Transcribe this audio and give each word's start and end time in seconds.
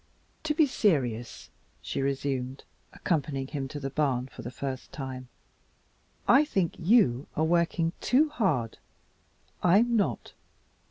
"To 0.45 0.55
be 0.55 0.65
serious," 0.65 1.51
she 1.79 2.01
resumed, 2.01 2.63
accompanying 2.91 3.45
him 3.49 3.67
to 3.67 3.79
the 3.79 3.91
barn 3.91 4.25
for 4.29 4.41
the 4.41 4.49
first 4.49 4.91
time, 4.91 5.27
"I 6.27 6.43
think 6.43 6.73
YOU 6.79 7.27
are 7.35 7.43
working 7.43 7.93
too 8.01 8.29
hard. 8.29 8.79
I'm 9.61 9.95
not. 9.95 10.33